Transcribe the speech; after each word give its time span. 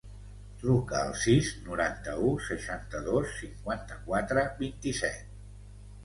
Truca 0.61 0.95
al 0.99 1.11
sis, 1.23 1.49
noranta-u, 1.65 2.31
seixanta-dos, 2.47 3.35
cinquanta-quatre, 3.41 4.47
vint-i-set. 4.63 5.37